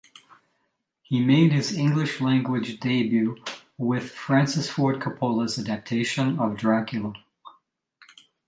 [1.03, 3.37] He made his English-language debut
[3.77, 7.13] with Francis Ford Coppola's adaptation of "Dracula".